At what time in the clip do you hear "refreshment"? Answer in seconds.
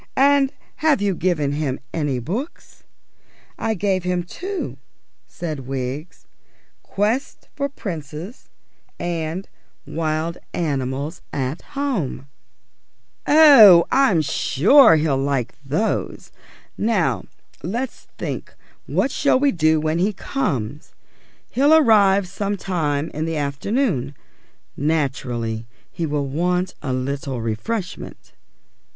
27.39-28.31